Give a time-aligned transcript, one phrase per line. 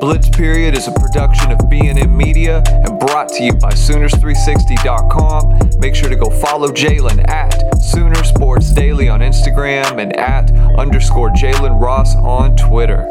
[0.00, 5.78] Blitz Period is a production of B&M Media and brought to you by Sooners360.com.
[5.78, 11.28] Make sure to go follow Jalen at Sooner Sports Daily on Instagram and at underscore
[11.28, 13.06] Jalen Ross on Twitter.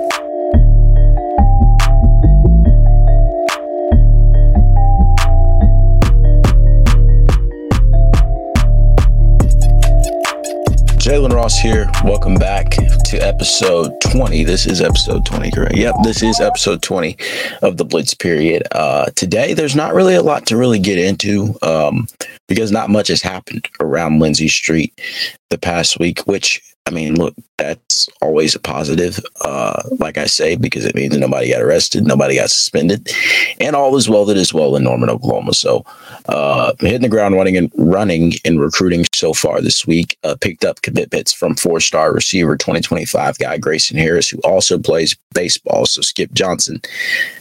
[11.09, 11.89] Jalen Ross here.
[12.03, 14.43] Welcome back to episode 20.
[14.43, 15.75] This is episode 20, correct?
[15.75, 17.17] Yep, this is episode 20
[17.63, 18.61] of the Blitz period.
[18.73, 22.07] Uh, today, there's not really a lot to really get into um,
[22.47, 25.01] because not much has happened around Lindsey Street
[25.49, 30.55] the past week, which I mean, look, that's always a positive, uh, like I say,
[30.55, 33.11] because it means nobody got arrested, nobody got suspended,
[33.59, 35.53] and all is well that is well in Norman, Oklahoma.
[35.53, 35.85] So,
[36.27, 40.17] uh, hitting the ground running and running in recruiting so far this week.
[40.23, 45.85] Uh, picked up commitments from four-star receiver 2025 guy Grayson Harris, who also plays baseball.
[45.85, 46.81] So, Skip Johnson,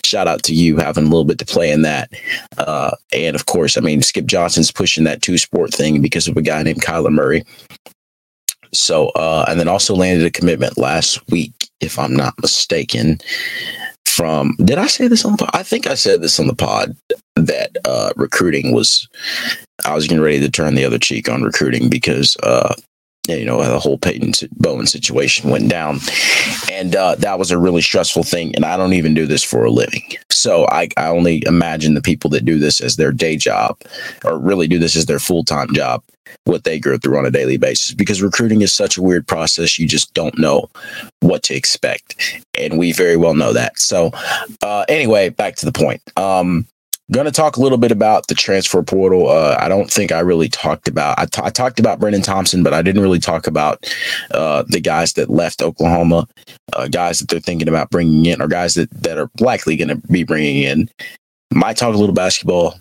[0.05, 2.13] shout out to you having a little bit to play in that.
[2.59, 6.43] Uh, and of course, I mean, Skip Johnson's pushing that two-sport thing because of a
[6.43, 7.45] guy named Kyler Murray
[8.73, 13.19] so, uh, and then also landed a commitment last week, if I'm not mistaken.
[14.07, 15.51] From did I say this on the pod?
[15.53, 16.97] I think I said this on the pod
[17.37, 19.09] that uh, recruiting was.
[19.85, 22.75] I was getting ready to turn the other cheek on recruiting because uh,
[23.29, 26.01] you know the whole Peyton Bowen situation went down,
[26.73, 28.55] and uh, that was a really stressful thing.
[28.57, 30.03] And I don't even do this for a living,
[30.39, 33.77] so I, I only imagine the people that do this as their day job,
[34.25, 36.03] or really do this as their full time job,
[36.45, 37.93] what they go through on a daily basis.
[37.95, 40.71] Because recruiting is such a weird process, you just don't know
[41.21, 43.79] what to expect, and we very well know that.
[43.79, 44.13] So,
[44.63, 46.03] uh, anyway, back to the point.
[46.17, 46.67] Um,
[47.11, 49.29] To talk a little bit about the transfer portal.
[49.29, 51.19] Uh, I don't think I really talked about.
[51.19, 53.87] I, t- I talked about Brendan Thompson, but I didn't really talk about
[54.31, 56.29] uh, the guys that left Oklahoma,
[56.75, 59.89] uh, guys that they're thinking about bringing in, or guys that that are likely going
[59.89, 60.91] to be bringing in.
[61.53, 62.79] Might talk a little basketball.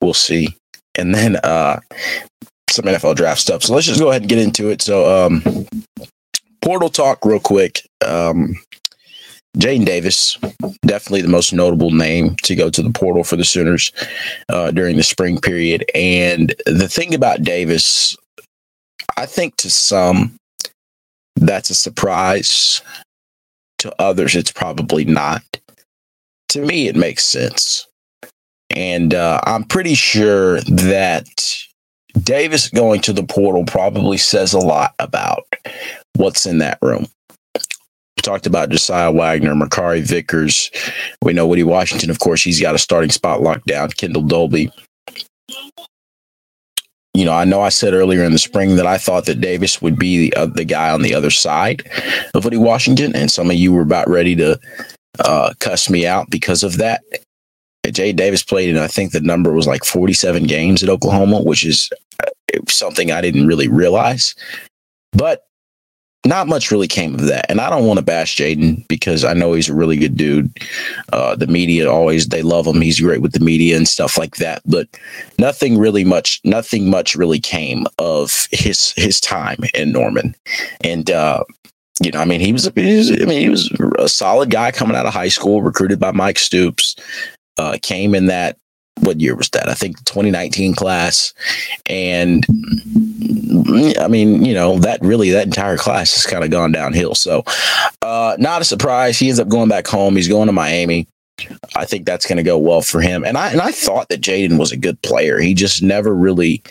[0.00, 0.56] We'll see,
[0.96, 1.78] and then uh,
[2.68, 3.62] some NFL draft stuff.
[3.62, 4.82] So let's just go ahead and get into it.
[4.82, 5.42] So, um,
[6.60, 7.88] portal talk, real quick.
[8.06, 8.56] Um,
[9.56, 10.36] Jaden Davis,
[10.82, 13.92] definitely the most notable name to go to the portal for the Sooners
[14.48, 15.84] uh, during the spring period.
[15.94, 18.16] And the thing about Davis,
[19.16, 20.36] I think to some,
[21.36, 22.82] that's a surprise.
[23.78, 25.42] To others, it's probably not.
[26.50, 27.86] To me, it makes sense.
[28.70, 31.28] And uh, I'm pretty sure that
[32.22, 35.44] Davis going to the portal probably says a lot about
[36.16, 37.06] what's in that room
[38.28, 40.70] talked about Jasiah Wagner, Makari Vickers.
[41.22, 43.88] We know Woody Washington, of course, he's got a starting spot locked down.
[43.90, 44.70] Kendel Dolby.
[47.14, 49.80] You know, I know I said earlier in the spring that I thought that Davis
[49.80, 51.88] would be the, uh, the guy on the other side
[52.34, 54.60] of Woody Washington, and some of you were about ready to
[55.20, 57.02] uh, cuss me out because of that.
[57.90, 61.64] Jay Davis played, and I think the number was like 47 games at Oklahoma, which
[61.64, 61.88] is
[62.22, 64.34] uh, something I didn't really realize.
[65.12, 65.47] But
[66.26, 67.46] not much really came of that.
[67.48, 70.50] And I don't want to bash Jaden because I know he's a really good dude.
[71.12, 72.80] Uh, the media always they love him.
[72.80, 74.62] He's great with the media and stuff like that.
[74.66, 74.88] But
[75.38, 80.34] nothing really much, nothing much really came of his his time in Norman.
[80.82, 81.44] And uh,
[82.02, 84.70] you know, I mean, he was, he was, I mean, he was a solid guy
[84.70, 86.96] coming out of high school, recruited by Mike Stoops.
[87.56, 88.56] Uh, came in that
[89.00, 89.68] what year was that?
[89.68, 91.32] I think 2019 class.
[91.86, 92.44] And
[93.98, 97.14] I mean, you know, that really that entire class has kind of gone downhill.
[97.14, 97.42] So
[98.02, 99.18] uh not a surprise.
[99.18, 100.16] He ends up going back home.
[100.16, 101.06] He's going to Miami.
[101.76, 103.24] I think that's going to go well for him.
[103.24, 105.38] And I and I thought that Jaden was a good player.
[105.38, 106.62] He just never really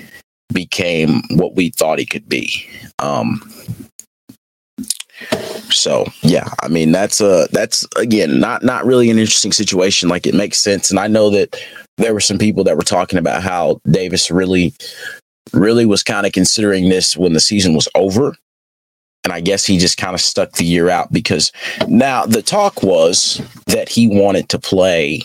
[0.54, 2.66] became what we thought he could be.
[3.00, 3.42] Um
[5.72, 10.10] so yeah, I mean that's a that's again not not really an interesting situation.
[10.10, 11.56] Like it makes sense, and I know that
[11.98, 14.74] there were some people that were talking about how Davis really,
[15.54, 18.36] really was kind of considering this when the season was over.
[19.24, 21.52] And I guess he just kind of stuck the year out because
[21.88, 25.22] now the talk was that he wanted to play.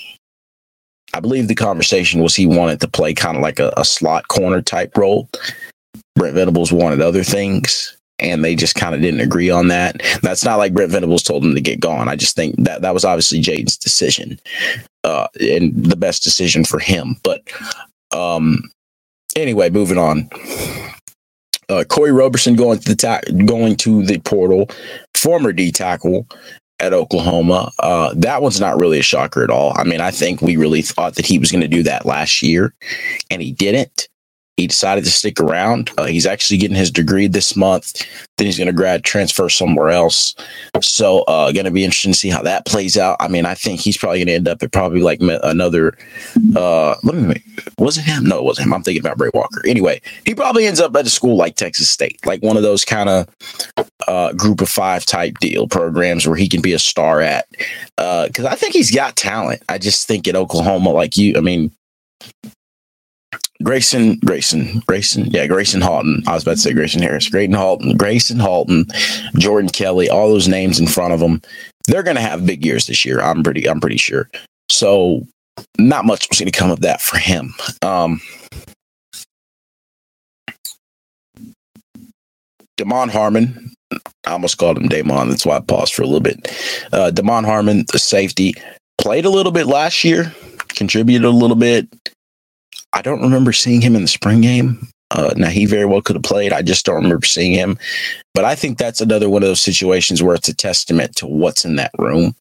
[1.14, 4.28] I believe the conversation was he wanted to play kind of like a, a slot
[4.28, 5.28] corner type role.
[6.16, 10.00] Brent Venables wanted other things and they just kind of didn't agree on that.
[10.22, 12.08] That's not like Brent Venables told him to get gone.
[12.08, 14.38] I just think that that was obviously Jaden's decision
[15.04, 17.16] uh, and the best decision for him.
[17.22, 17.42] But
[18.12, 18.70] um,
[19.36, 20.28] anyway, moving on.
[21.68, 24.68] Uh, Kori Roberson going to the ta- going to the portal,
[25.14, 26.26] former D tackle
[26.80, 27.70] at Oklahoma.
[27.78, 29.72] Uh, that one's not really a shocker at all.
[29.76, 32.42] I mean, I think we really thought that he was going to do that last
[32.42, 32.74] year,
[33.30, 34.08] and he didn't.
[34.56, 35.90] He decided to stick around.
[35.96, 38.06] Uh, he's actually getting his degree this month.
[38.36, 40.34] Then he's going to grad transfer somewhere else.
[40.82, 43.16] So, uh, going to be interesting to see how that plays out.
[43.18, 45.96] I mean, I think he's probably going to end up at probably like another.
[46.54, 47.22] Uh, let me.
[47.28, 47.44] Make,
[47.78, 48.24] was it him?
[48.24, 48.74] No, it wasn't him.
[48.74, 49.66] I'm thinking about Bray Walker.
[49.66, 52.84] Anyway, he probably ends up at a school like Texas State, like one of those
[52.84, 53.28] kind of
[54.06, 57.48] uh, group of five type deal programs where he can be a star at.
[57.96, 59.62] Because uh, I think he's got talent.
[59.68, 61.72] I just think at Oklahoma, like you, I mean,
[63.62, 66.22] Grayson, Grayson, Grayson, yeah, Gracen Halton.
[66.26, 68.86] I was about to say Grayson Harris, Gracen Halton, Gracen Halton,
[69.38, 71.40] Jordan Kelley, all those names in front of them.
[71.86, 73.20] They're going to have big years this year.
[73.20, 74.28] I'm pretty, I'm pretty sure.
[74.70, 75.26] So,
[75.78, 77.54] not much was going to come of that for him.
[77.82, 78.20] Um,
[82.76, 83.72] Damon Harmon,
[84.26, 85.28] I almost called him Damon.
[85.28, 86.50] That's why I paused for a little bit.
[86.92, 88.54] Uh, Damon Harmon, the safety,
[88.98, 90.32] played a little bit last year,
[90.68, 91.88] contributed a little bit.
[92.92, 94.88] I don't remember seeing him in the spring game.
[95.10, 96.52] Uh, now he very well could have played.
[96.52, 97.78] I just don't remember seeing him.
[98.34, 101.64] But I think that's another one of those situations where it's a testament to what's
[101.64, 102.34] in that room.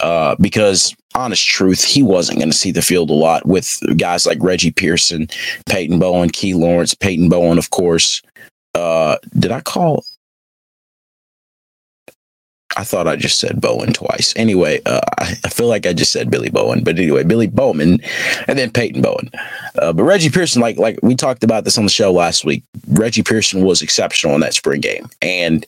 [0.00, 4.26] Uh, because honest truth, he wasn't going to see the field a lot with guys
[4.26, 5.28] like Reggie Pearson,
[5.66, 8.20] Peyton Bowen, Key Lawrence, Peyton Bowen, of course.
[8.74, 10.04] Uh, did I call?
[12.76, 14.32] I thought I just said Bowen twice.
[14.36, 18.00] Anyway, uh, I, feel like I just said Billy Bowen, but anyway, Billy Bowman,
[18.48, 19.30] and then Peyton Bowen.
[19.80, 22.64] Uh, but Reggie Pearson, like like we talked about this on the show last week,
[22.88, 25.66] Reggie Pearson was exceptional in that spring game, and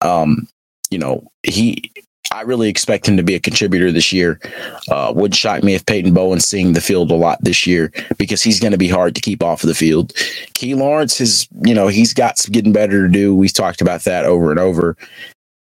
[0.00, 0.48] um,
[0.90, 1.90] you know he.
[2.30, 4.38] I really expect him to be a contributor this year.
[4.90, 8.42] Uh, would shock me if Peyton Bowen's seeing the field a lot this year because
[8.42, 10.12] he's going to be hard to keep off of the field.
[10.52, 13.34] Key Lawrence is, you know, he's got some getting better to do.
[13.34, 14.94] We've talked about that over and over.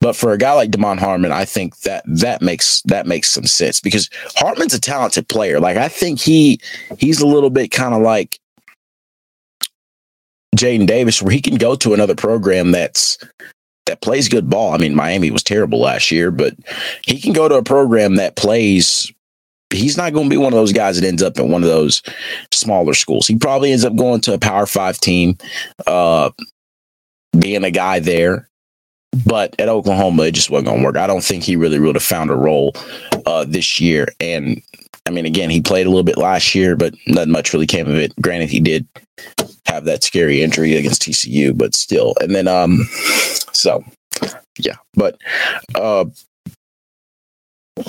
[0.06, 3.44] But for a guy like Damon Harmon, I think that that makes that makes some
[3.44, 5.58] sense because Harmon's a talented player.
[5.58, 6.60] Like I think he
[6.96, 8.38] he's a little bit kind of like
[10.56, 13.18] Jaden Davis, where he can go to another program that's
[13.86, 14.74] that plays good ball.
[14.74, 16.54] I mean, Miami was terrible last year, but
[17.04, 19.10] he can go to a program that plays.
[19.70, 21.68] He's not going to be one of those guys that ends up in one of
[21.68, 22.00] those
[22.52, 23.26] smaller schools.
[23.26, 25.36] He probably ends up going to a Power Five team,
[25.84, 26.30] uh,
[27.36, 28.48] being a guy there.
[29.24, 30.96] But at Oklahoma, it just wasn't going to work.
[30.96, 32.74] I don't think he really would have found a role
[33.24, 34.08] uh, this year.
[34.20, 34.62] And
[35.06, 37.86] I mean, again, he played a little bit last year, but not much really came
[37.86, 38.14] of it.
[38.20, 38.86] Granted, he did
[39.66, 42.14] have that scary injury against TCU, but still.
[42.20, 42.80] And then, um,
[43.52, 43.84] so
[44.58, 45.18] yeah, but
[45.74, 46.06] uh,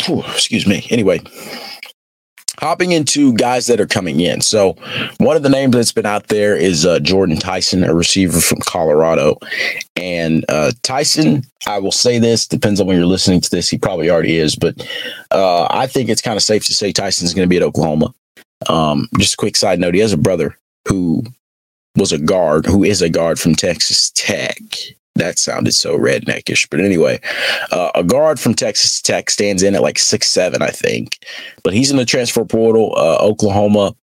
[0.06, 0.86] whew, excuse me.
[0.90, 1.22] Anyway,
[2.60, 4.42] hopping into guys that are coming in.
[4.42, 4.74] So,
[5.18, 8.60] one of the names that's been out there is uh, Jordan Tyson, a receiver from
[8.60, 9.38] Colorado.
[9.96, 13.70] And uh, Tyson, I will say this, depends on when you're listening to this.
[13.70, 14.76] He probably already is, but
[15.32, 18.14] uh, I think it's kind of safe to say Tyson's going to be at Oklahoma.
[18.70, 20.58] Um, just a quick side note he has a brother
[20.88, 21.24] who
[21.96, 24.58] was a guard, who is a guard from Texas Tech
[25.18, 26.68] that sounded so redneckish.
[26.70, 27.20] But anyway,
[27.72, 31.20] uh, a guard from Texas Tech stands in at like six seven, I think.
[31.64, 32.94] But he's in the transfer portal.
[32.96, 33.96] Uh, Oklahoma.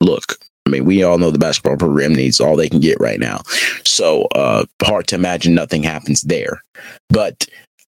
[0.00, 3.18] Look, I mean, we all know the basketball program needs all they can get right
[3.18, 3.40] now.
[3.84, 6.62] So uh, hard to imagine nothing happens there.
[7.08, 7.46] But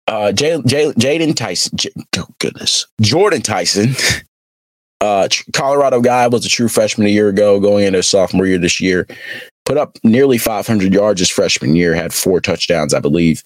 [0.07, 3.95] uh, Jaden Tyson, J- oh goodness, Jordan Tyson.
[5.01, 8.81] Uh, Colorado guy was a true freshman a year ago, going into sophomore year this
[8.81, 9.07] year
[9.65, 13.43] put up nearly 500 yards his freshman year, had four touchdowns, I believe,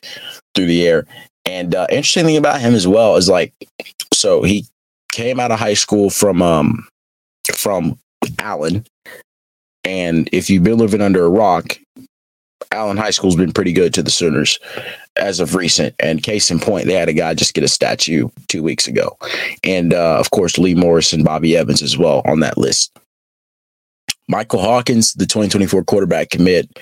[0.54, 1.06] through the air.
[1.44, 3.52] And uh, interesting thing about him as well is like,
[4.12, 4.66] so he
[5.10, 6.86] came out of high school from um
[7.54, 7.98] from
[8.38, 8.84] Allen,
[9.84, 11.78] and if you've been living under a rock,
[12.72, 14.58] Allen High School's been pretty good to the Sooners
[15.16, 15.94] as of recent.
[15.98, 19.16] And case in point, they had a guy just get a statue two weeks ago,
[19.64, 22.96] and uh, of course Lee Morris and Bobby Evans as well on that list.
[24.28, 26.78] Michael Hawkins, the 2024 quarterback commit,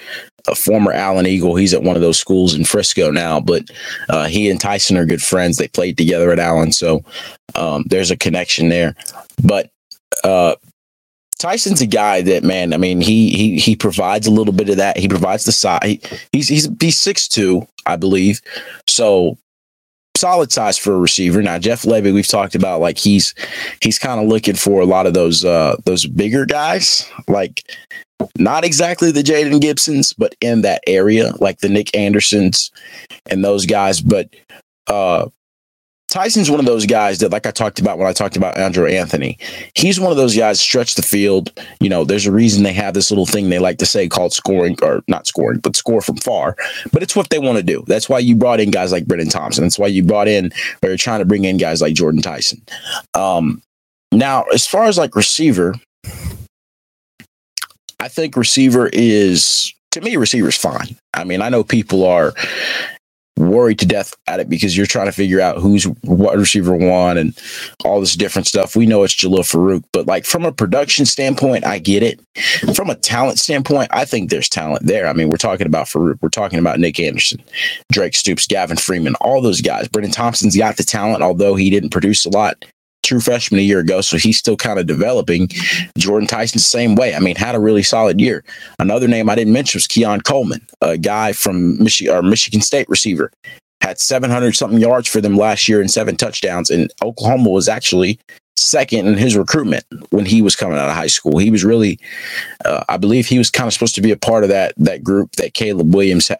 [0.49, 1.57] a former Allen Eagle.
[1.57, 3.71] He's at one of those schools in Frisco now, but
[4.09, 5.57] uh, he and Tyson are good friends.
[5.57, 7.05] They played together at Allen, so
[7.55, 8.95] um, there's a connection there.
[9.43, 9.71] But
[10.25, 10.57] uh,
[11.39, 12.73] Tyson's a guy that man.
[12.73, 14.97] I mean, he he he provides a little bit of that.
[14.97, 15.81] He provides the size.
[15.85, 16.01] He,
[16.33, 18.41] he's he's he's six two, I believe.
[18.89, 19.37] So
[20.17, 21.43] solid size for a receiver.
[21.43, 23.35] Now Jeff Lebby, we've talked about like he's
[23.81, 27.63] he's kind of looking for a lot of those uh those bigger guys, like
[28.39, 32.71] not exactly the Jaden Gibsons, but in that area, like the Nick Andersons
[33.31, 34.01] and those guys.
[34.01, 34.29] But
[34.87, 35.29] uh
[36.17, 38.91] Tyson's one of those guys that, like I talked about when I talked about Andrel
[38.91, 39.37] Anthony,
[39.75, 41.53] he's one of those guys stretch the field.
[41.79, 44.33] You know, there's a reason they have this little thing they like to say called
[44.33, 46.57] scoring or not scoring, but score from far.
[46.91, 47.85] But it's what they want to do.
[47.87, 49.65] That's why you brought in guys like Brenen Thompson.
[49.65, 52.63] That's why you brought in or you're trying to bring in guys like Jordan Tyson.
[53.13, 53.61] Um,
[54.11, 55.75] now, as far as like receiver,
[58.01, 60.97] I think receiver is to me receiver's fine.
[61.13, 62.33] I mean, I know people are
[63.37, 67.19] worried to death at it because you're trying to figure out who's what receiver one
[67.19, 67.39] and
[67.85, 68.77] all this different stuff.
[68.77, 72.21] We know it's Jalil Farooq, but like from a production standpoint, I get it.
[72.75, 75.07] From a talent standpoint, I think there's talent there.
[75.07, 77.43] I mean, we're talking about Farooq, we're talking about Nick Anderson,
[77.93, 79.89] Drake Stoops, Gavin Freeman, all those guys.
[79.89, 82.65] Brendan Thompson's got the talent, although he didn't produce a lot
[83.03, 85.49] true freshman a year ago, so he's still kind of developing.
[85.97, 87.15] Jordan Tyson, same way.
[87.15, 88.45] I mean, had a really solid year.
[88.79, 92.89] Another name I didn't mention was Keon Coleman, a guy from Michigan or Michigan State
[92.89, 93.31] receiver.
[93.81, 96.71] Had 700 something yards for them last year and seven touchdowns.
[96.71, 98.19] And Oklahoma was actually
[98.57, 101.39] second in his recruitment when he was coming out of high school.
[101.39, 102.01] He was really,
[102.65, 105.05] uh, I believe, he was kind of supposed to be a part of that that
[105.05, 106.31] group that Caleb Williams.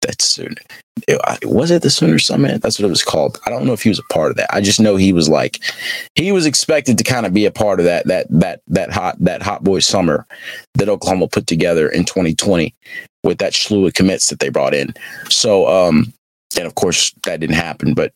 [0.00, 0.38] That's.
[1.44, 2.62] Was it the Sooner Summit?
[2.62, 3.40] That's what it was called.
[3.46, 4.54] I don't know if he was a part of that.
[4.54, 5.60] I just know he was like,
[6.14, 9.16] he was expected to kind of be a part of that that that that hot
[9.20, 10.26] that hot boy summer
[10.74, 12.74] that Oklahoma put together in 2020
[13.24, 14.94] with that slew of commits that they brought in.
[15.28, 16.12] So, um,
[16.56, 17.94] and of course that didn't happen.
[17.94, 18.12] But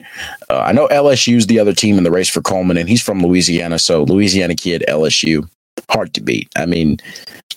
[0.49, 3.23] uh, I know LSU's the other team in the race for Coleman, and he's from
[3.23, 5.49] Louisiana, so Louisiana kid, LSU,
[5.91, 6.49] hard to beat.
[6.57, 6.99] I mean,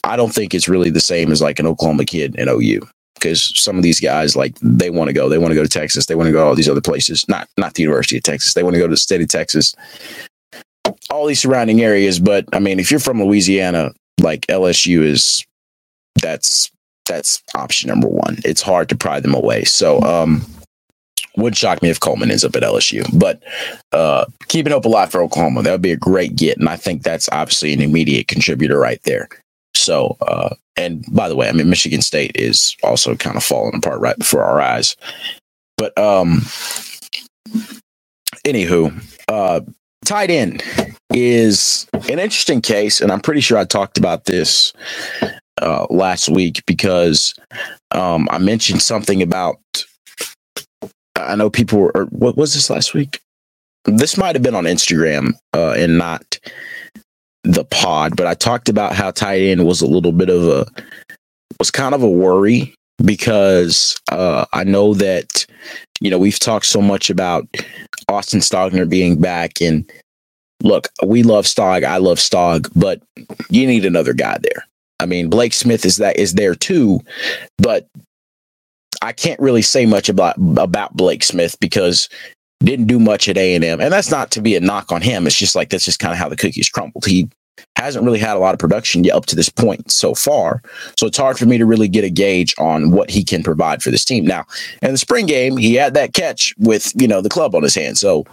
[0.04, 2.88] I don't think it's really the same as like an Oklahoma kid in OU
[3.20, 5.70] because some of these guys like they want to go they want to go to
[5.70, 8.54] texas they want to go all these other places not not the university of texas
[8.54, 9.76] they want to go to the state of texas
[11.10, 15.46] all these surrounding areas but i mean if you're from louisiana like lsu is
[16.22, 16.72] that's
[17.08, 18.38] that's option number one.
[18.46, 19.64] It's hard to pry them away.
[19.64, 20.46] So um
[21.38, 23.44] would shock me if Coleman ends up at LSU, but
[23.92, 27.04] uh, keeping hope alive for Oklahoma, that would be a great get, and I think
[27.04, 29.30] that's obviously an immediate contributor right there.
[29.76, 33.76] So, uh, and by the way, I mean Michigan State is also kind of falling
[33.76, 34.96] apart right before our eyes.
[35.78, 36.42] But um,
[38.46, 38.94] anywho,
[39.28, 39.62] uh,
[40.06, 40.64] tight end
[41.14, 44.74] is an interesting case, and I'm pretty sure I talked about this
[45.62, 47.34] uh, last week because
[47.92, 49.58] um, I mentioned something about.
[51.16, 52.08] I know people were.
[52.12, 53.20] what was this last week?
[53.86, 56.27] This might have been on Instagram uh, and not
[57.54, 60.66] the pod, but I talked about how tight end was a little bit of a
[61.60, 62.74] was kind of a worry
[63.04, 65.46] because uh, I know that
[66.02, 67.48] you know we've talked so much about
[68.10, 69.90] Austin Stogner being back, and
[70.62, 73.02] look, we love Stog, I love Stog, but
[73.50, 74.66] you need another guy there.
[75.00, 77.00] I mean, Blake Smith is that is there too,
[77.58, 77.88] but
[79.02, 82.10] I can't really say much about about Blake Smith because
[82.64, 85.02] didn't do much at A and M, and that's not to be a knock on
[85.02, 85.28] him.
[85.28, 87.06] It's just like that's just kind of how the cookies crumbled.
[87.06, 87.30] He
[87.76, 90.62] hasn't really had a lot of production yet up to this point so far,
[90.98, 93.82] so it's hard for me to really get a gauge on what he can provide
[93.82, 94.26] for this team.
[94.26, 94.46] Now,
[94.82, 97.76] in the spring game, he had that catch with you know the club on his
[97.76, 98.26] hand, so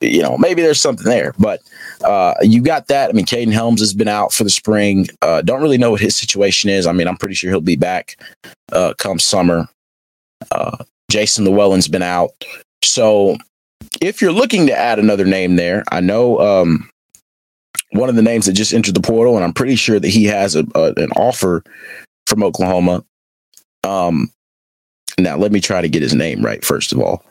[0.00, 1.34] you know maybe there's something there.
[1.38, 1.60] But
[2.04, 3.10] uh, you got that.
[3.10, 5.06] I mean, Kaden Helms has been out for the spring.
[5.22, 6.86] Uh, don't really know what his situation is.
[6.86, 8.20] I mean, I'm pretty sure he'll be back
[8.72, 9.68] uh, come summer.
[10.50, 12.30] Uh, Jason Llewellyn's been out.
[12.82, 13.36] So
[14.00, 16.88] if you're looking to add another name there, I know um,
[17.92, 20.24] one of the names that just entered the portal, and I'm pretty sure that he
[20.24, 21.62] has a, a, an offer
[22.26, 23.04] from Oklahoma.
[23.84, 24.30] Um,
[25.18, 27.24] now let me try to get his name right first of all.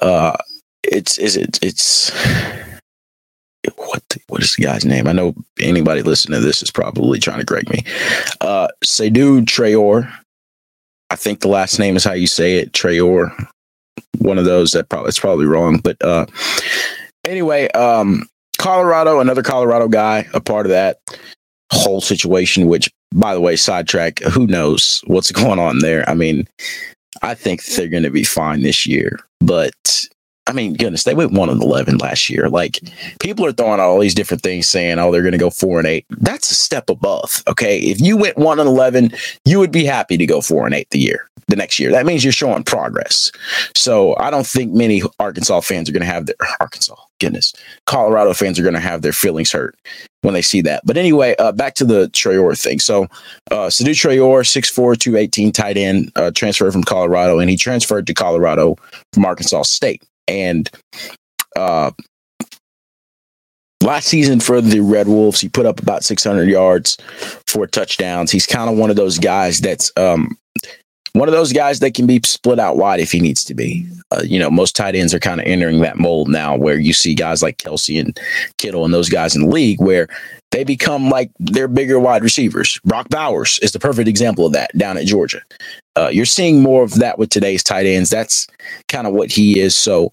[0.00, 0.36] Uh,
[0.84, 2.10] it's is it it's
[3.76, 5.06] what the, what is the guy's name?
[5.06, 7.84] I know anybody listening to this is probably trying to correct me.
[8.40, 10.12] Uh, Seydou Traore.
[11.10, 13.48] I think the last name is how you say it, Traore
[14.18, 15.78] one of those that probably it's probably wrong.
[15.78, 16.26] But uh,
[17.24, 18.26] anyway, um,
[18.62, 20.98] Colorado, another Colorado guy, a part of that
[21.72, 22.68] whole situation.
[22.68, 24.20] Which, by the way, sidetrack.
[24.20, 26.08] Who knows what's going on there?
[26.08, 26.46] I mean,
[27.22, 30.06] I think they're going to be fine this year, but
[30.46, 32.48] I mean, goodness, they went one and eleven last year.
[32.48, 32.80] Like
[33.20, 35.78] people are throwing out all these different things, saying, "Oh, they're going to go four
[35.78, 36.04] and eight.
[36.10, 37.42] That's a step above.
[37.46, 39.12] Okay, if you went one and eleven,
[39.44, 41.92] you would be happy to go four and eight the year, the next year.
[41.92, 43.30] That means you're showing progress.
[43.76, 47.52] So I don't think many Arkansas fans are going to have their Arkansas, goodness,
[47.86, 49.76] Colorado fans are going to have their feelings hurt
[50.22, 50.82] when they see that.
[50.84, 52.80] But anyway, uh, back to the Traore thing.
[52.80, 53.04] So
[53.50, 58.14] uh, Seydou Traore, 6'4", 218 tight end, uh, transferred from Colorado, and he transferred to
[58.14, 58.76] Colorado
[59.12, 60.02] from Arkansas State.
[60.28, 60.70] And
[61.56, 61.90] uh,
[63.82, 66.96] last season for the Red Wolves, he put up about 600 yards,
[67.46, 68.30] four touchdowns.
[68.30, 70.36] He's kind of one of those guys that's um,
[71.12, 73.86] one of those guys that can be split out wide if he needs to be.
[74.10, 76.92] Uh, you know, most tight ends are kind of entering that mold now where you
[76.92, 78.18] see guys like Kelsey and
[78.58, 80.08] Kittle and those guys in the league where
[80.52, 82.78] they become like their bigger wide receivers.
[82.84, 85.40] Brock Bowers is the perfect example of that down at Georgia.
[85.96, 88.08] Uh, you're seeing more of that with today's tight ends.
[88.10, 88.46] That's
[88.88, 89.76] kind of what he is.
[89.76, 90.10] So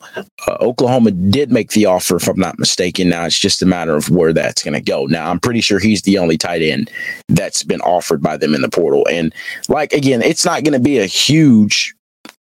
[0.47, 3.09] uh, Oklahoma did make the offer, if I'm not mistaken.
[3.09, 5.05] Now it's just a matter of where that's going to go.
[5.05, 6.89] Now I'm pretty sure he's the only tight end
[7.27, 9.07] that's been offered by them in the portal.
[9.09, 9.33] And
[9.67, 11.93] like again, it's not going to be a huge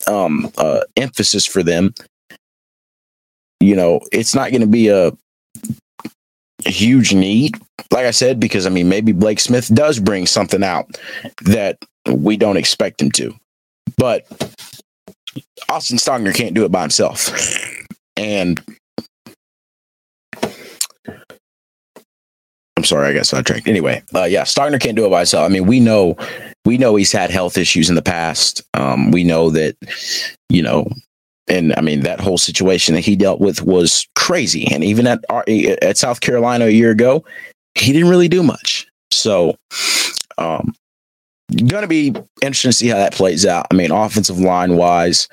[0.07, 1.93] um, uh, emphasis for them.
[3.59, 5.11] You know, it's not going to be a,
[6.65, 7.57] huge need,
[7.91, 10.97] like I said, because I mean, maybe Blake Smith does bring something out
[11.43, 11.77] that
[12.11, 13.33] we don't expect him to.
[13.97, 14.25] But
[15.69, 17.31] Austin Stogner can't do it by himself.
[18.15, 18.61] And
[22.75, 23.67] I'm sorry, I got sidetracked.
[23.67, 25.45] Anyway, uh, yeah, Stogner can't do it by himself.
[25.45, 26.15] I mean, we know,
[26.65, 28.63] we know he's had health issues in the past.
[28.73, 29.75] Um, we know that,
[30.49, 30.87] you know,
[31.47, 34.67] and I mean that whole situation that he dealt with was crazy.
[34.71, 35.23] And even at
[35.81, 37.23] at South Carolina a year ago,
[37.75, 38.87] he didn't really do much.
[39.11, 39.55] So,
[40.37, 40.75] um,
[41.49, 43.67] going to be interesting to see how that plays out.
[43.71, 45.29] I mean, offensive line wise,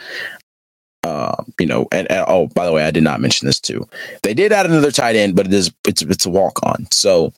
[1.02, 3.86] uh, you know, and, and, oh, by the way, I did not mention this too.
[4.22, 7.32] They did add another tight end, but it is it's it's a walk on, so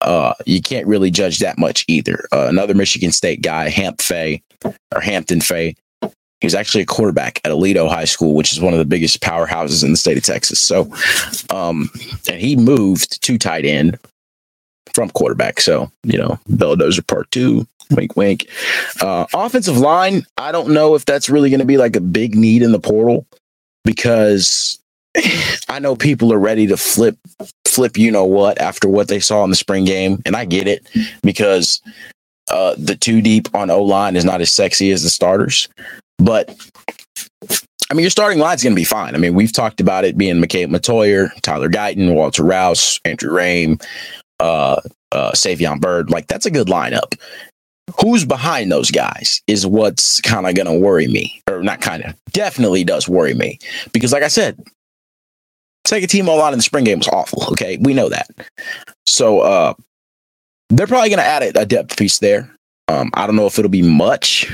[0.00, 2.26] uh, you can't really judge that much either.
[2.32, 5.76] Uh, another Michigan State guy, Hamp Fay or Hampton Fay.
[6.40, 9.20] He was actually a quarterback at Aledo High School, which is one of the biggest
[9.20, 10.58] powerhouses in the state of Texas.
[10.58, 10.92] So,
[11.50, 11.90] um,
[12.28, 13.98] and he moved to tight end
[14.94, 15.60] from quarterback.
[15.60, 18.46] So, you know, Belldozer part two, wink, wink.
[19.00, 22.34] Uh, offensive line, I don't know if that's really going to be like a big
[22.34, 23.26] need in the portal
[23.84, 24.78] because
[25.68, 27.18] I know people are ready to flip,
[27.66, 30.22] flip, you know what, after what they saw in the spring game.
[30.24, 30.88] And I get it
[31.22, 31.82] because
[32.50, 35.68] uh, the two deep on O line is not as sexy as the starters.
[36.20, 36.56] But
[37.90, 39.14] I mean, your starting line's going to be fine.
[39.14, 43.84] I mean, we've talked about it being McKade Mettauer, Tyler Guyton, Walter Rouse, Andrew Raym,
[44.38, 46.08] uh, uh, Savion Byrd.
[46.08, 47.18] Like, that's a good lineup.
[48.00, 52.04] Who's behind those guys is what's kind of going to worry me, or not kind
[52.04, 53.58] of, definitely does worry me.
[53.92, 54.62] Because, like I said,
[55.84, 57.44] second team all line in the spring game was awful.
[57.50, 57.76] Okay.
[57.80, 58.28] We know that.
[59.08, 59.74] So, uh,
[60.68, 62.54] they're probably going to add a depth piece there.
[62.86, 64.48] Um, I don't know if it'll be much.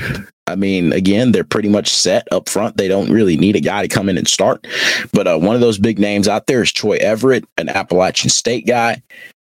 [0.47, 2.77] I mean, again, they're pretty much set up front.
[2.77, 4.65] They don't really need a guy to come in and start.
[5.13, 8.65] But uh, one of those big names out there is Troy Everett, an Appalachian State
[8.65, 9.01] guy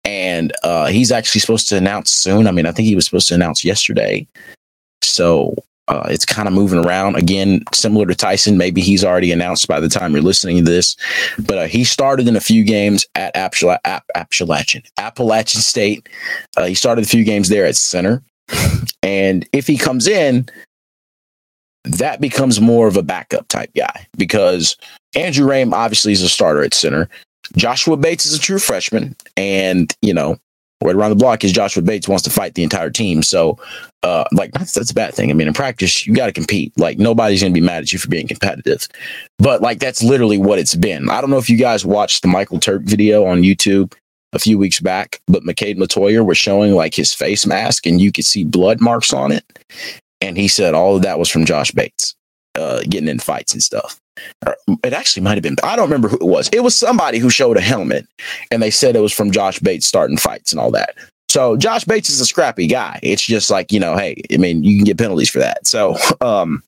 [0.06, 2.48] and uh, he's actually supposed to announce soon.
[2.48, 4.28] I mean, I think he was supposed to announce yesterday.
[5.02, 5.56] So
[5.88, 8.58] uh, it's kind of moving around again, similar to Tyson.
[8.58, 10.96] Maybe he's already announced by the time you're listening to this,
[11.40, 16.08] but uh, he started in a few games at Appala- App- Appalachian Appalachian State.
[16.56, 18.22] Uh, he started a few games there at center,
[19.04, 20.48] and if he comes in,
[21.84, 24.76] that becomes more of a backup type guy because
[25.16, 27.10] Andrew Raym obviously is a starter at center.
[27.56, 30.38] Joshua Bates is a true freshman, and you know,
[30.84, 33.24] right around the block is Joshua Bates wants to fight the entire team.
[33.24, 33.58] So,
[34.04, 35.32] uh, like that's that's a bad thing.
[35.32, 36.74] I mean, in practice, you got to compete.
[36.78, 38.88] Like nobody's gonna be mad at you for being competitive,
[39.38, 41.10] but like that's literally what it's been.
[41.10, 43.94] I don't know if you guys watched the Michael Turk video on YouTube
[44.34, 48.12] a few weeks back, but McKade Mettauer was showing like his face mask, and you
[48.12, 49.44] could see blood marks on it,
[50.22, 52.16] and he said all of that was from Josh Bates
[52.56, 54.00] uh, getting in fights and stuff.
[54.84, 56.50] It actually might have been i don't remember who it was.
[56.52, 58.06] It was somebody who showed a helmet
[58.52, 60.96] and they said it was from josh bates starting fights and all that.
[61.30, 63.00] So josh bates is a scrappy guy.
[63.02, 65.66] It's just like you know hey i mean you can get penalties for that.
[65.66, 66.64] So um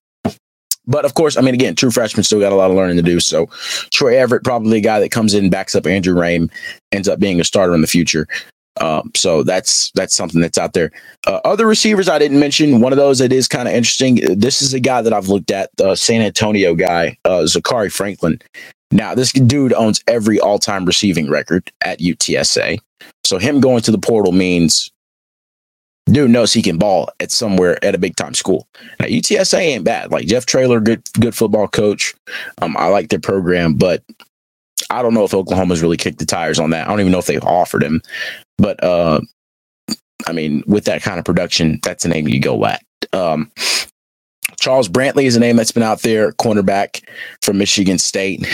[0.88, 3.04] but of course, I mean, again, true freshman still got a lot of learning to
[3.04, 3.20] do.
[3.20, 3.46] So
[3.92, 6.52] Troy Everett, probably a guy that comes in, backs up Andrew Raym,
[6.92, 8.28] ends up being a starter in the future.
[8.80, 10.92] Um, so that's that's something that's out there.
[11.28, 12.80] Uh, other receivers I didn't mention.
[12.80, 14.16] One of those that is kind of interesting.
[14.40, 18.42] This is a guy that I've looked at, the San Antonio guy, uh, Zakhari Franklin.
[18.92, 22.80] Now this dude owns every all-time receiving record at UTSA.
[23.24, 24.92] So him going to the portal means
[26.06, 28.68] dude knows he can ball at somewhere at a big time school.
[29.00, 30.12] Now UTSA ain't bad.
[30.12, 32.14] Like Jeff Traylor, good good football coach.
[32.62, 34.04] Um, I like their program, but
[34.90, 36.88] I don't know if Oklahoma's really kicked the tires on that.
[36.88, 38.02] I don't even know if they've offered him.
[38.62, 39.22] But uh,
[40.28, 42.84] I mean, with that kind of production, that's a name you go at.
[43.12, 43.52] Um,
[44.60, 47.04] Charles Brantley is a name that's been out there, cornerback
[47.42, 48.48] from Michigan State.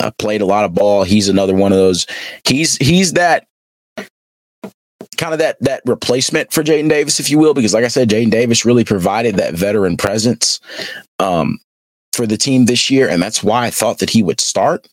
[0.00, 1.04] Uh, played a lot of ball.
[1.04, 2.06] He's another one of those.
[2.44, 3.46] He's he's that
[5.16, 8.10] kind of that that replacement for Jaden Davis, if you will, because like I said,
[8.10, 10.60] Jaden Davis really provided that veteran presence
[11.18, 11.58] um,
[12.12, 14.86] for the team this year, and that's why I thought that he would start.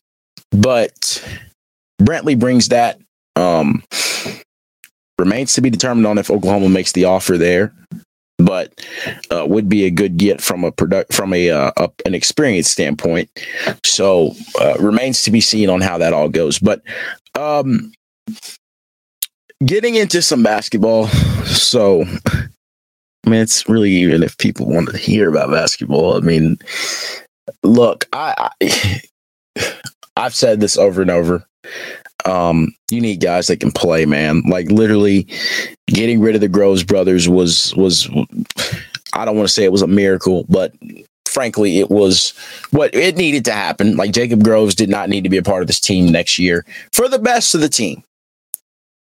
[0.50, 1.22] But
[2.00, 2.98] Brantley brings that.
[3.36, 3.82] Um,
[5.22, 7.72] remains to be determined on if Oklahoma makes the offer there,
[8.38, 8.72] but
[9.30, 12.68] uh, would be a good get from a product from a, uh, a an experience
[12.68, 13.30] standpoint.
[13.84, 16.58] So uh, remains to be seen on how that all goes.
[16.58, 16.82] But
[17.38, 17.92] um,
[19.64, 21.06] getting into some basketball.
[21.46, 26.16] So, I mean, it's really even if people want to hear about basketball.
[26.16, 26.58] I mean,
[27.62, 29.00] look, I, I
[30.16, 31.46] I've said this over and over.
[32.24, 34.42] Um, you need guys that can play, man.
[34.42, 35.26] Like literally,
[35.86, 38.08] getting rid of the Groves brothers was was.
[39.14, 40.72] I don't want to say it was a miracle, but
[41.26, 42.32] frankly, it was
[42.70, 43.96] what it needed to happen.
[43.96, 46.64] Like Jacob Groves did not need to be a part of this team next year
[46.92, 48.02] for the best of the team.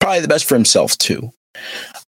[0.00, 1.32] Probably the best for himself too.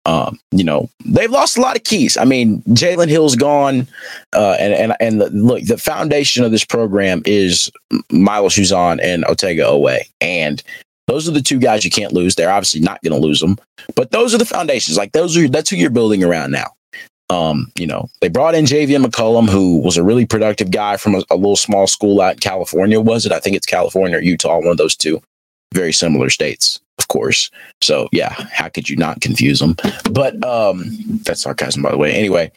[0.05, 2.17] Um, you know, they've lost a lot of keys.
[2.17, 3.87] I mean, Jalen Hill's gone,
[4.35, 7.71] uh, and and and the, look, the foundation of this program is
[8.11, 10.63] Milos Uzan and Otega Oweh, and
[11.09, 12.35] those are the two guys you can't lose.
[12.35, 13.57] They're obviously not going to lose them,
[13.97, 14.97] but those are the foundations.
[14.97, 16.69] Like those are that's who you're building around now.
[17.31, 21.15] Um, you know, they brought in Javian McCollum, who was a really productive guy from
[21.15, 23.01] a, a, little small school out in California.
[23.01, 23.33] Was it?
[23.33, 25.21] I think it's California or Utah, one of those two
[25.75, 27.51] very similar states, of course.
[27.83, 29.77] So yeah, how could you not confuse them?
[30.11, 32.13] But um, that's sarcasm, by the way.
[32.13, 32.51] Anyway,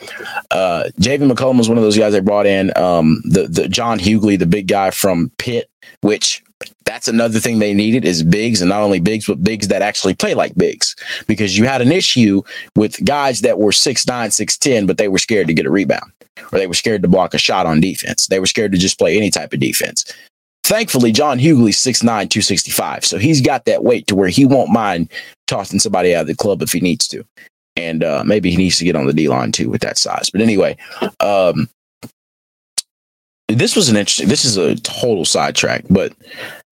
[0.52, 2.76] uh, Javian McCollum was one of those guys they brought in.
[2.78, 5.70] Um, the the John Hugley, the big guy from Pitt,
[6.02, 6.44] which
[6.86, 10.14] that's another thing they needed is bigs and not only bigs but bigs that actually
[10.14, 10.96] play like bigs
[11.28, 12.42] because you had an issue
[12.76, 16.12] with guys that were 6'9 6'10 but they were scared to get a rebound
[16.52, 18.98] or they were scared to block a shot on defense they were scared to just
[18.98, 20.06] play any type of defense
[20.64, 23.04] Thankfully, John Hugley's 6'9, 265.
[23.04, 25.12] So he's got that weight to where he won't mind
[25.48, 27.26] tossing somebody out of the club if he needs to.
[27.76, 30.30] And uh, maybe he needs to get on the D line too with that size.
[30.30, 30.78] But anyway,
[31.20, 31.68] um,
[33.56, 36.14] this was an interesting, this is a total sidetrack, but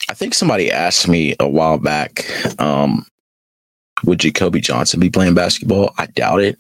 [0.10, 2.26] I think somebody asked me a while back,
[2.60, 3.06] um,
[4.04, 5.94] would Jacoby Johnson be playing basketball?
[5.98, 6.58] I doubt it.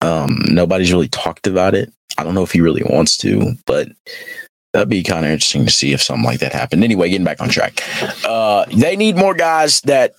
[0.00, 1.92] Um, nobody's really talked about it.
[2.16, 3.88] I don't know if he really wants to, but
[4.72, 6.84] that'd be kind of interesting to see if something like that happened.
[6.84, 7.82] Anyway, getting back on track.
[8.24, 10.14] Uh, they need more guys that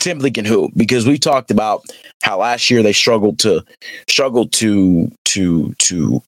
[0.00, 1.82] simply can hoop because we talked about
[2.22, 3.62] how last year they struggled to
[4.08, 6.22] struggled to to to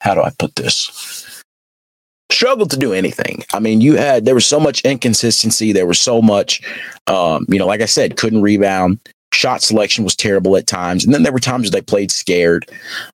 [0.00, 1.42] how do I put this?
[2.30, 3.44] Struggled to do anything.
[3.52, 5.72] I mean, you had there was so much inconsistency.
[5.72, 6.62] There was so much,
[7.06, 9.00] um, you know, like I said, couldn't rebound,
[9.32, 11.04] Shot selection was terrible at times.
[11.04, 12.68] And then there were times they played scared.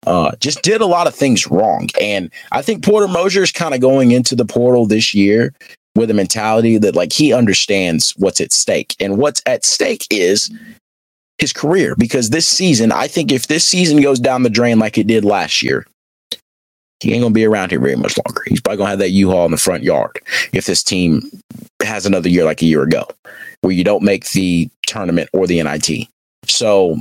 [0.06, 1.90] Uh, just did a lot of things wrong.
[2.00, 5.52] And I think Porter Moser is kind of going into the portal this year
[5.94, 8.96] with a mentality that like he understands what's at stake.
[8.98, 10.50] And what's at stake is
[11.36, 11.94] his career.
[11.96, 15.22] Because this season, I think if this season goes down the drain like it did
[15.22, 15.86] last year,
[17.00, 18.42] he ain't gonna be around here very much longer.
[18.46, 20.20] He's probably gonna have that U-Haul in the front yard
[20.52, 21.22] if this team
[21.82, 23.06] has another year like a year ago
[23.60, 26.08] where you don't make the tournament or the NIT.
[26.46, 26.96] So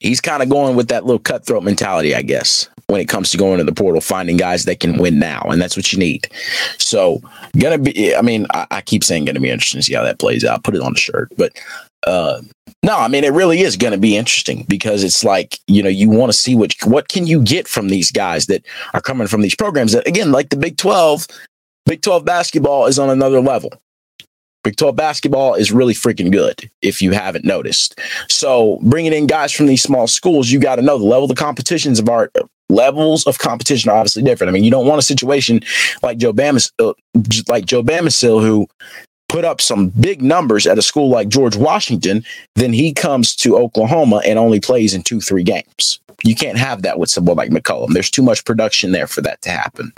[0.00, 3.36] he's kind of going with that little cutthroat mentality, I guess, when it comes to
[3.36, 5.42] going to the portal, finding guys that can win now.
[5.42, 6.28] And that's what you need.
[6.78, 7.20] So,
[7.58, 10.18] gonna be, I mean, I, I keep saying gonna be interesting to see how that
[10.18, 10.64] plays out.
[10.64, 11.32] Put it on the shirt.
[11.36, 11.58] But
[12.06, 12.40] uh,
[12.82, 15.88] no, I mean, it really is going to be interesting because it's like, you know,
[15.88, 18.64] you want to see what, what can you get from these guys that
[18.94, 21.26] are coming from these programs that, again, like the Big 12,
[21.86, 23.70] Big 12 basketball is on another level.
[24.62, 27.98] Big 12 basketball is really freaking good if you haven't noticed.
[28.28, 31.30] So bringing in guys from these small schools, you got to know the level of
[31.30, 32.30] the competitions of our
[32.68, 34.50] levels of competition are obviously different.
[34.50, 35.60] I mean, you don't want a situation
[36.02, 36.92] like Joe Bamis, uh,
[37.48, 38.68] like Joe Bamisile, who
[39.28, 43.58] put up some big numbers at a school like George Washington, then he comes to
[43.58, 46.00] Oklahoma and only plays in two, three games.
[46.24, 47.92] You can't have that with someone like McCollum.
[47.92, 49.92] There's too much production there for that to happen.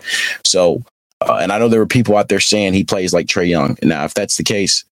[0.45, 0.85] So
[1.23, 3.77] uh, and I know there were people out there saying he plays like Trae Young.
[3.83, 4.85] Now, if that's the case,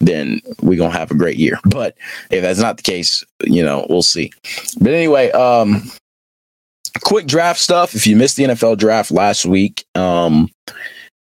[0.00, 1.58] then we're gonna have a great year.
[1.64, 1.96] But
[2.30, 4.32] if that's not the case, you know, we'll see.
[4.80, 5.90] But anyway, um,
[7.02, 7.94] quick draft stuff.
[7.94, 10.50] If you missed the NFL draft last week, um,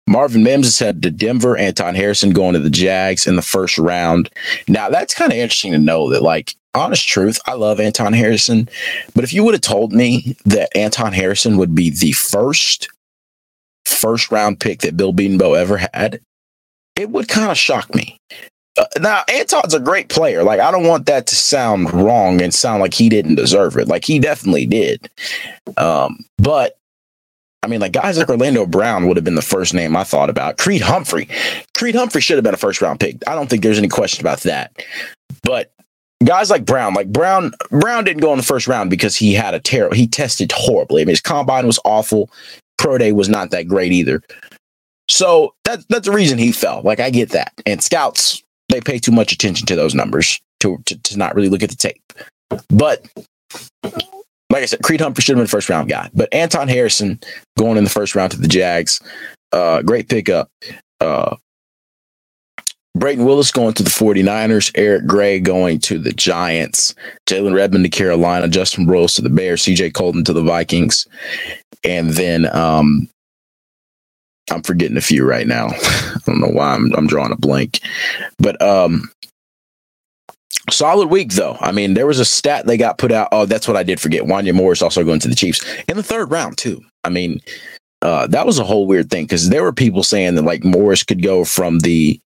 [0.08, 3.78] Marvin Mims has had to Denver, Anton Harrison going to the Jags in the first
[3.78, 4.28] round.
[4.68, 8.68] Now that's kind of interesting to know that, like, honest truth, I love Anton Harrison,
[9.14, 12.88] but if you would have told me that Anton Harrison would be the first
[13.84, 16.20] first round pick that Bill Bedenbaugh ever had,
[16.96, 18.16] it would kind of shock me.
[18.78, 20.42] Uh, now, Anton's a great player.
[20.42, 23.86] Like, I don't want that to sound wrong and sound like he didn't deserve it.
[23.86, 25.10] Like, he definitely did.
[25.76, 26.78] Um, but
[27.62, 30.30] I mean, like guys like Orlando Brown would have been the first name I thought
[30.30, 30.58] about.
[30.58, 31.28] Creed Humphrey,
[31.74, 33.16] Creed Humphrey should have been a first round pick.
[33.26, 34.84] I don't think there's any question about that.
[35.42, 35.72] But
[36.24, 39.54] guys like Brown, like Brown, Brown didn't go in the first round because he had
[39.54, 39.94] a terrible.
[39.94, 41.02] He tested horribly.
[41.02, 42.30] I mean, his combine was awful
[42.78, 44.22] pro day was not that great either.
[45.08, 46.82] So that, that's the reason he fell.
[46.82, 47.52] Like I get that.
[47.64, 51.48] And scouts, they pay too much attention to those numbers to, to, to not really
[51.48, 52.12] look at the tape.
[52.68, 53.06] But
[54.52, 56.10] like I said, Creed Humphrey should have been first round guy.
[56.14, 57.18] But Anton Harrison
[57.58, 59.00] going in the first round to the Jags,
[59.50, 60.50] uh, great pickup.
[61.00, 61.36] Uh,
[62.96, 66.94] Brayden Willis going to the 49ers, Eric Gray going to the Giants,
[67.26, 71.06] Jalen Redmond to Carolina, Justin Rose to the Bears, CJ Coldon to the Vikings,
[71.82, 73.08] and then um,
[74.50, 75.68] I'm forgetting a few right now.
[75.72, 77.80] I don't know why I'm I'm drawing a blank,
[78.38, 79.10] but um,
[80.70, 81.56] solid week though.
[81.60, 83.28] I mean, there was a stat they got put out.
[83.32, 84.22] Oh, that's what I did forget.
[84.22, 86.82] Wanya Morris also going to the Chiefs in the third round too.
[87.04, 87.40] I mean,
[88.02, 91.02] uh, that was a whole weird thing because there were people saying that like Morris
[91.02, 92.20] could go from the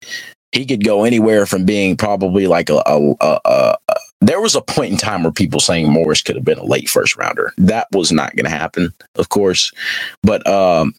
[0.52, 3.76] he could go anywhere from being probably like a, a, a, a
[4.20, 6.88] there was a point in time where people saying Morris could have been a late
[6.88, 7.52] first rounder.
[7.58, 9.72] That was not going to happen, of course.
[10.22, 10.94] But um,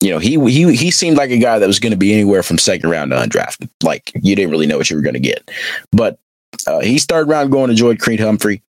[0.00, 2.42] you know, he he he seemed like a guy that was going to be anywhere
[2.42, 3.68] from second round to undrafted.
[3.82, 5.50] Like you didn't really know what you were going to get.
[5.92, 6.18] But
[6.66, 8.62] uh, he started round going to Joy Creed Humphrey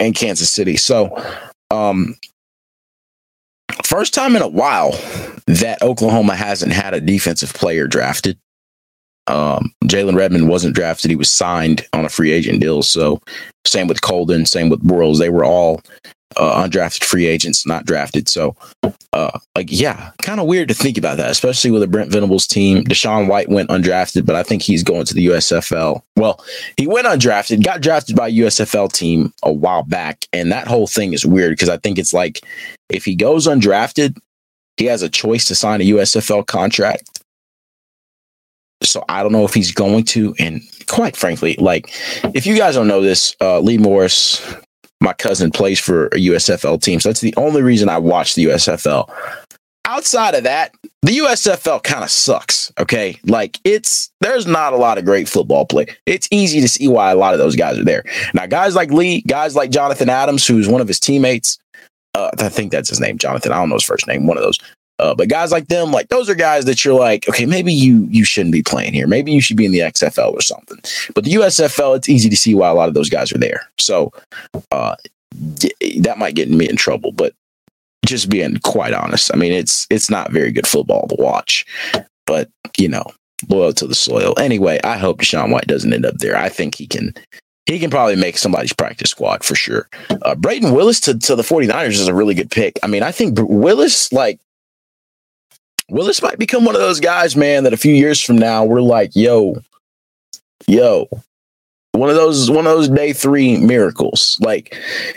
[0.00, 0.76] and Kansas City.
[0.76, 1.16] So
[1.70, 2.16] um,
[3.84, 4.92] first time in a while
[5.46, 8.38] that Oklahoma hasn't had a defensive player drafted.
[9.28, 12.82] Um, Jalen Redmond wasn't drafted; he was signed on a free agent deal.
[12.82, 13.20] So,
[13.64, 15.18] same with Coldon, same with Burrows.
[15.18, 15.80] They were all
[16.36, 18.28] uh, undrafted free agents, not drafted.
[18.28, 18.56] So,
[19.12, 22.46] uh, like, yeah, kind of weird to think about that, especially with a Brent Venables
[22.46, 22.84] team.
[22.84, 26.02] DaShaun White went undrafted, but I think he's going to the USFL.
[26.16, 26.44] Well,
[26.76, 31.12] he went undrafted, got drafted by USFL team a while back, and that whole thing
[31.12, 32.40] is weird because I think it's like
[32.88, 34.18] if he goes undrafted,
[34.76, 37.22] he has a choice to sign a USFL contract.
[38.82, 41.92] So I don't know if he's going to, and quite frankly, like
[42.34, 44.44] if you guys don't know this, uh, Lee Morris
[45.02, 47.00] my cousin plays for a USFL team.
[47.00, 49.12] So that's the only reason I watch the USFL.
[49.84, 52.72] Outside of that, the USFL kind of sucks.
[52.78, 53.18] Okay.
[53.24, 55.86] Like it's, there's not a lot of great football play.
[56.06, 58.04] It's easy to see why a lot of those guys are there.
[58.32, 61.58] Now, guys like Lee, guys like Jonathan Adams, who's one of his teammates,
[62.14, 63.52] uh, I think that's his name, Jonathan.
[63.52, 64.58] I don't know his first name, one of those.
[64.98, 68.06] Uh, but guys like them, like those are guys that you're like, okay, maybe you
[68.10, 69.06] you shouldn't be playing here.
[69.06, 70.78] Maybe you should be in the XFL or something.
[71.14, 73.62] But the USFL, it's easy to see why a lot of those guys are there.
[73.78, 74.12] So
[74.70, 74.96] uh,
[75.98, 77.12] that might get me in trouble.
[77.12, 77.34] But
[78.04, 81.64] just being quite honest, I mean, it's it's not very good football to watch.
[82.26, 83.04] But you know,
[83.48, 84.34] loyal to the soil.
[84.38, 86.36] Anyway, I hope DaShaun White doesn't end up there.
[86.36, 87.14] I think he can
[87.66, 89.88] he can probably make somebody's practice squad for sure.
[90.10, 92.78] Uh, Brayden Willis to, to the 49ers is a really good pick.
[92.82, 94.40] I mean, I think Willis, like,
[95.92, 98.80] Willis might become one of those guys, man, that a few years from now we're
[98.80, 99.56] like, yo,
[100.66, 101.06] yo,
[101.92, 104.74] one of those one of those day three miracles, like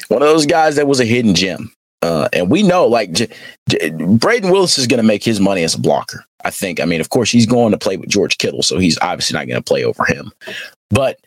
[0.10, 1.72] one of those guys that was a hidden gem.
[2.02, 3.30] Uh, and we know, like, J-
[3.68, 6.24] J- Brayden Willis is going to make his money as a blocker.
[6.44, 6.80] I think.
[6.80, 9.48] I mean, of course, he's going to play with George Kittle, so he's obviously not
[9.48, 10.32] going to play over him.
[10.92, 11.20] But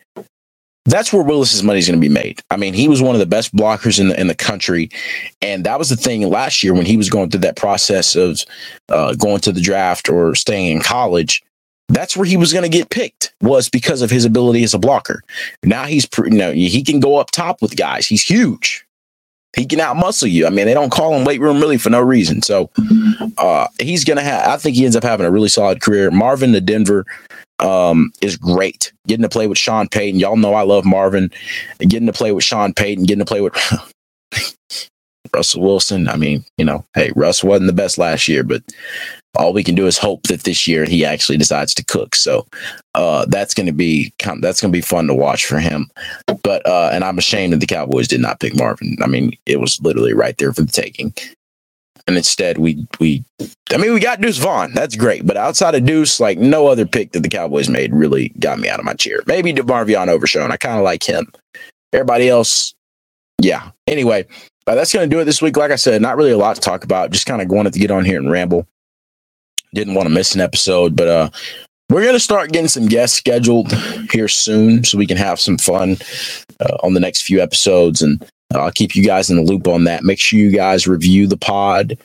[0.89, 2.41] that's where Willis's money is going to be made.
[2.51, 4.89] I mean, he was one of the best blockers in the in the country,
[5.41, 8.43] and that was the thing last year when he was going through that process of
[8.89, 11.43] uh, going to the draft or staying in college.
[11.91, 14.79] That's where he was going to get picked was because of his ability as a
[14.79, 15.23] blocker.
[15.63, 18.07] Now he's you know he can go up top with guys.
[18.07, 18.85] He's huge.
[19.55, 20.45] He can outmuscle you.
[20.45, 22.43] I mean, they don't call him weight room really for no reason.
[22.43, 22.69] So
[23.39, 24.47] uh, he's gonna have.
[24.47, 26.11] I think he ends up having a really solid career.
[26.11, 27.05] Marvin to Denver
[27.59, 28.91] um, is great.
[29.07, 30.19] Getting to play with Sean Payton.
[30.19, 31.31] Y'all know I love Marvin.
[31.79, 33.55] Getting to play with Sean Payton, getting to play with
[35.33, 36.07] Russell Wilson.
[36.07, 38.63] I mean, you know, hey, Russ wasn't the best last year, but
[39.37, 42.15] all we can do is hope that this year he actually decides to cook.
[42.15, 42.47] So
[42.95, 45.89] uh, that's going to be that's going to be fun to watch for him.
[46.43, 48.97] But uh, and I'm ashamed that the Cowboys did not pick Marvin.
[49.01, 51.13] I mean, it was literally right there for the taking
[52.09, 53.23] and instead we we
[53.71, 54.73] I mean we got Deuce Vaughn.
[54.73, 58.29] That's great, but outside of Deuce, like no other pick that the Cowboys made really
[58.39, 59.21] got me out of my chair.
[59.27, 60.51] Maybe DeMarvion Overshown.
[60.51, 61.31] I kind of like him.
[61.93, 62.73] Everybody else,
[63.39, 63.69] yeah.
[63.87, 64.25] Anyway,
[64.65, 65.55] uh, that's going to do it this week.
[65.55, 67.11] Like I said, not really a lot to talk about.
[67.11, 68.67] Just kind of wanted to get on here and ramble.
[69.73, 71.29] Didn't want to miss an episode, but uh,
[71.91, 73.71] we're going to start getting some guests scheduled
[74.11, 75.97] here soon so we can have some fun
[76.59, 78.01] uh, on the next few episodes.
[78.01, 80.03] And I'll keep you guys in the loop on that.
[80.03, 81.97] Make sure you guys review the pod,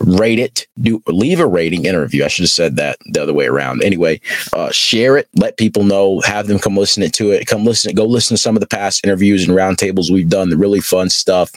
[0.00, 2.24] rate it, do leave a rating review.
[2.24, 3.82] I should have said that the other way around.
[3.82, 4.20] Anyway,
[4.52, 7.46] uh, share it, let people know, have them come listen to it.
[7.46, 10.56] Come listen, go listen to some of the past interviews and roundtables we've done, the
[10.56, 11.50] really fun stuff.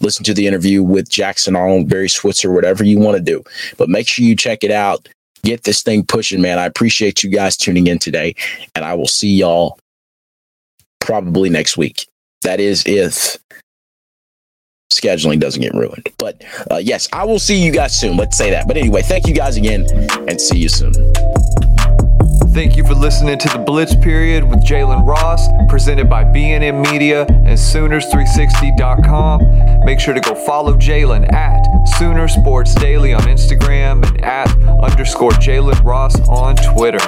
[0.00, 3.42] Listen to the interview with Jackson Arnold, Barry Switzer, whatever you want to do.
[3.78, 5.08] But make sure you check it out.
[5.42, 6.58] Get this thing pushing, man.
[6.58, 8.34] I appreciate you guys tuning in today,
[8.74, 9.78] and I will see y'all
[11.00, 12.06] probably next week.
[12.42, 13.38] That is if
[15.00, 16.08] scheduling doesn't get ruined.
[16.18, 18.16] But uh, yes, I will see you guys soon.
[18.16, 18.66] Let's say that.
[18.66, 19.86] But anyway, thank you guys again
[20.28, 20.92] and see you soon.
[22.52, 27.24] Thank you for listening to the Blitz Period with Jalen Ross, presented by BNM Media
[27.28, 29.84] and Sooners360.com.
[29.84, 31.64] Make sure to go follow Jalen at
[31.98, 34.48] Sooner Sports Daily on Instagram and at
[34.82, 36.98] underscore Jalen Ross on Twitter.